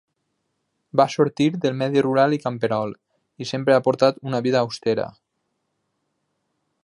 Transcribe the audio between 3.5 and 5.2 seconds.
sempre ha portat una vida austera.